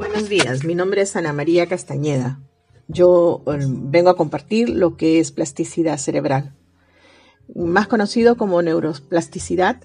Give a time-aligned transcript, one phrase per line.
[0.00, 2.40] Buenos días, mi nombre es Ana María Castañeda.
[2.88, 6.54] Yo eh, vengo a compartir lo que es plasticidad cerebral,
[7.54, 9.82] más conocido como neuroplasticidad.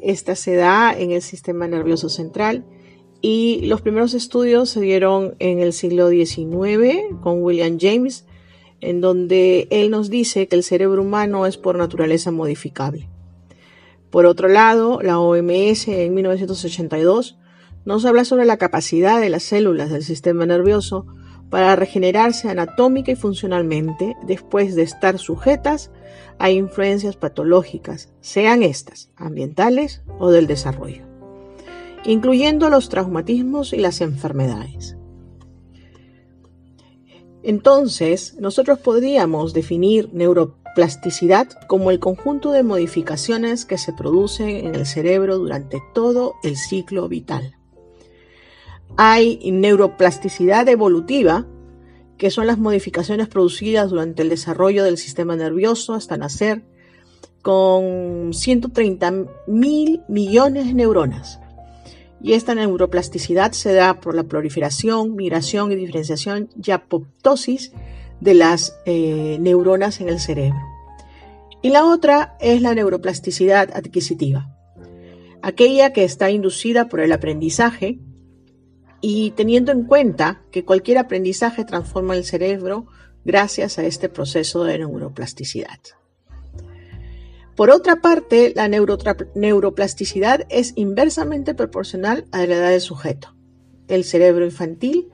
[0.00, 2.64] Esta se da en el sistema nervioso central
[3.22, 8.26] y los primeros estudios se dieron en el siglo XIX con William James,
[8.80, 13.08] en donde él nos dice que el cerebro humano es por naturaleza modificable.
[14.10, 17.36] Por otro lado, la OMS en 1982
[17.84, 21.06] nos habla sobre la capacidad de las células del sistema nervioso
[21.50, 25.90] para regenerarse anatómica y funcionalmente después de estar sujetas
[26.38, 31.02] a influencias patológicas, sean estas ambientales o del desarrollo,
[32.04, 34.96] incluyendo los traumatismos y las enfermedades.
[37.42, 44.86] Entonces, nosotros podríamos definir neuroplasticidad como el conjunto de modificaciones que se producen en el
[44.86, 47.59] cerebro durante todo el ciclo vital.
[48.96, 51.46] Hay neuroplasticidad evolutiva,
[52.18, 56.64] que son las modificaciones producidas durante el desarrollo del sistema nervioso hasta nacer,
[57.42, 59.12] con 130
[59.46, 61.40] mil millones de neuronas.
[62.22, 67.72] Y esta neuroplasticidad se da por la proliferación, migración y diferenciación y apoptosis
[68.20, 70.60] de las eh, neuronas en el cerebro.
[71.62, 74.54] Y la otra es la neuroplasticidad adquisitiva,
[75.42, 77.98] aquella que está inducida por el aprendizaje,
[79.00, 82.86] y teniendo en cuenta que cualquier aprendizaje transforma el cerebro
[83.24, 85.78] gracias a este proceso de neuroplasticidad.
[87.56, 93.34] Por otra parte, la neuroplasticidad es inversamente proporcional a la edad del sujeto.
[93.88, 95.10] El cerebro infantil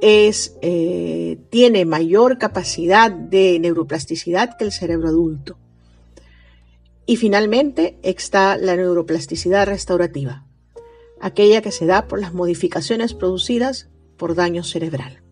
[0.00, 5.58] eh, tiene mayor capacidad de neuroplasticidad que el cerebro adulto.
[7.04, 10.46] Y finalmente está la neuroplasticidad restaurativa
[11.22, 15.22] aquella que se da por las modificaciones producidas por daño cerebral.